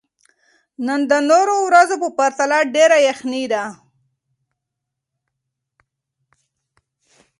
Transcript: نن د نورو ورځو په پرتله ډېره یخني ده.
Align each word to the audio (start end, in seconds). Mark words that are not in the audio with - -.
نن 0.85 1.01
د 1.11 1.13
نورو 1.29 1.55
ورځو 1.67 1.95
په 2.01 2.09
پرتله 2.17 2.59
ډېره 2.75 2.97
یخني 3.07 3.43
ده. 3.53 3.63